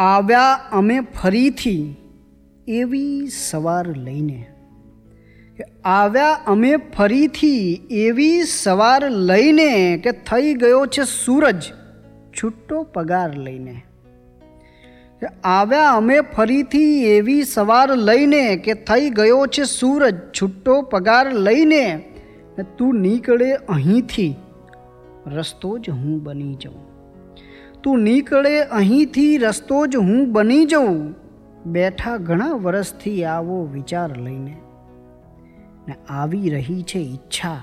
આવ્યા 0.00 0.60
અમે 0.72 1.00
ફરીથી 1.00 1.96
એવી 2.68 3.28
સવાર 3.28 3.86
લઈને. 3.96 4.46
આવ્યા 5.84 6.38
અમે 6.46 6.76
ફરીથી 6.76 7.74
એવી 7.90 8.42
સવાર 8.42 9.10
લઈને 9.10 10.00
કે 10.04 10.10
થઈ 10.10 10.54
ગયો 10.54 10.86
છે 10.86 11.04
સૂરજ, 11.04 11.66
છૂટો 12.32 12.82
પગાર 12.82 13.38
લઈને. 13.38 13.82
આવ્યા 15.44 15.90
અમે 15.90 16.20
ફરીથી 16.20 17.06
એવી 17.06 17.42
સવાર 17.44 17.88
લઈને 17.90 18.56
કે 18.56 18.74
થઈ 18.74 19.10
ગયો 19.10 19.46
છે 19.46 19.64
સૂરજ, 19.64 20.14
છૂટો 20.42 20.82
પગાર 20.82 21.32
લઈને 21.32 22.04
તું 22.78 22.94
નીકળે 22.94 23.52
અહીંથી. 23.54 24.34
રસ્તો 25.26 25.78
જ 25.78 25.90
હું 25.90 26.22
બની 26.22 26.54
જાઉં. 26.54 26.99
તું 27.82 27.98
નીકળે 27.98 28.62
અહીંથી 28.62 29.38
રસ્તો 29.38 29.86
જ 29.86 29.96
હું 29.96 30.32
બની 30.32 30.64
જાઉં. 30.64 31.14
બેઠા 31.66 32.16
ઘણા 32.16 32.52
વર્ષથી 32.52 33.24
આવો 33.24 33.68
વિચાર 33.72 34.16
લઈને. 34.16 34.56
ને 35.88 35.94
આવી 36.08 36.50
રહી 36.50 36.82
છે 36.82 36.98
ઈચ્છા 36.98 37.62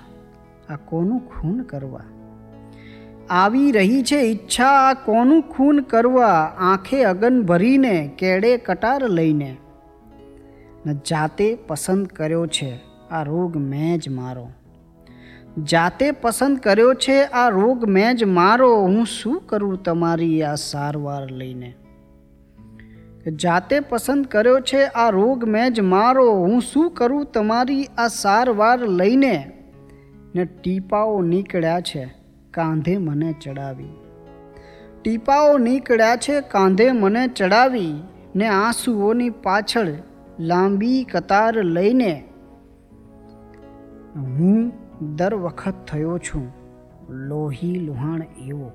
આ 0.70 0.76
કોનું 0.76 1.20
ખૂન 1.20 1.62
કરવા? 1.62 2.02
આવી 3.30 3.72
રહી 3.72 4.04
છે 4.04 4.18
ઈચ્છા 4.18 4.68
આ 4.68 4.94
કોનું 4.94 5.42
ખૂન 5.42 5.80
કરવા? 5.82 6.54
આંખે 6.58 7.04
અગન 7.04 7.44
ભરીને 7.44 8.12
કેડે 8.18 8.58
કટાર 8.58 9.10
લઈને. 9.10 9.58
ને 10.86 10.94
જાતે 10.94 11.58
પસંદ 11.68 12.08
કર્યો 12.08 12.48
છે, 12.48 12.80
આ 13.12 13.24
રોગ 13.24 13.58
મેં 13.58 14.00
જ 14.00 14.10
મારો. 14.10 14.48
જાતે 15.64 16.12
પસંદ 16.12 16.58
કર્યો 16.58 16.94
છે 16.94 17.24
આ 17.24 17.50
રોગ, 17.50 17.86
મેં 17.86 18.16
જ 18.16 18.24
મારો. 18.24 18.76
હું 18.76 19.06
શું 19.06 19.42
કરું 19.46 19.84
તમારી 19.84 20.44
આ 20.44 20.56
સારવાર 20.56 21.32
લઈને? 21.32 21.76
જાતે 23.36 23.80
પસંદ 23.80 24.26
કર્યો 24.26 24.60
છે 24.60 24.86
આ 24.86 25.10
રોગ, 25.10 25.44
મેં 25.44 25.74
જ 25.74 25.80
મારો. 25.80 26.32
હું 26.32 26.62
શું 26.62 26.92
કરું 26.92 27.26
તમારી 27.26 27.86
આ 27.98 28.08
સારવાર 28.08 28.80
લઈને? 28.80 29.52
ને 30.36 30.46
ટીપાઓ 30.46 31.22
નીકળ્યા 31.22 31.80
છે, 31.80 32.16
કાંધે 32.52 32.98
મને 32.98 33.36
ચડાવી. 33.44 33.90
ટીપાઓ 35.02 35.58
નીકળ્યા 35.58 36.16
છે, 36.16 36.42
કાંધે 36.42 36.92
મને 36.92 37.28
ચડાવી 37.28 38.04
ને 38.36 38.48
આંસુઓની 38.48 39.30
પાછળ 39.30 39.88
લાંબી 40.40 41.04
કતાર 41.04 41.64
લઈને 41.64 42.24
હું 44.16 44.87
દર 45.02 45.36
વખત 45.36 45.74
થયો 45.88 46.18
છું. 46.18 46.54
લોહી 47.10 47.80
લુહાણ 47.80 48.22
એવો. 48.46 48.72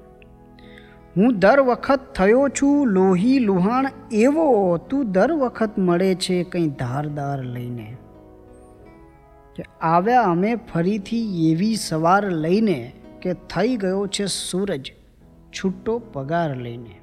હું 1.16 1.38
દર 1.38 1.60
વખત 1.60 2.00
થયો 2.14 2.48
છું, 2.48 2.86
લોહી 2.86 3.38
લુહાણ 3.38 3.86
એવો. 4.12 4.76
તું 4.76 5.12
દર 5.12 5.32
વખત 5.32 5.78
મળે 5.78 6.14
છે 6.14 6.42
કંઈ 6.42 6.68
ધારદાર 6.68 7.42
લઈને. 7.42 7.96
કે 9.56 9.64
આવ્યા 9.80 10.22
અમે 10.22 10.54
ફરીથી 10.54 11.50
એવી 11.50 11.76
સવાર 11.76 12.30
લઈને 12.30 12.92
કે 13.22 13.32
થઈ 13.32 13.76
ગયો 13.76 14.06
છે 14.06 14.26
સૂરજ, 14.26 14.92
છૂટો 15.52 15.98
પગાર 15.98 16.56
લઈને. 16.56 17.01